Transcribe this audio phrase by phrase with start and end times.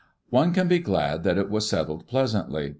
[0.31, 2.69] One can be glad that it was settled pleasantly.